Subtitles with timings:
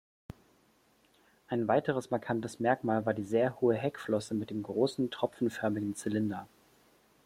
[1.47, 6.47] Ein weiteres markantes Merkmal war die sehr hohe Heckflosse mit dem großen tropfenförmigen Zylinder.